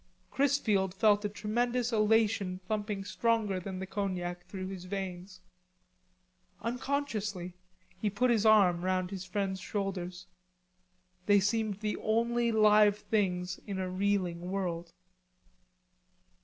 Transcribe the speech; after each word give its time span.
Chrisfield 0.31 0.95
felt 0.95 1.23
a 1.25 1.29
tremendous 1.29 1.91
elation 1.93 2.59
thumping 2.67 3.05
stronger 3.05 3.59
than 3.59 3.77
the 3.77 3.85
cognac 3.85 4.47
through 4.47 4.65
his 4.69 4.85
veins. 4.85 5.41
Unconsciously 6.61 7.53
he 7.99 8.09
put 8.09 8.31
his 8.31 8.43
arm 8.43 8.83
round 8.83 9.11
his 9.11 9.25
friend's 9.25 9.59
shoulders. 9.59 10.25
They 11.27 11.39
seemed 11.39 11.81
the 11.81 11.97
only 11.97 12.51
live 12.51 12.97
things 12.97 13.59
in 13.67 13.77
a 13.77 13.91
reeling 13.91 14.49
world. 14.49 14.91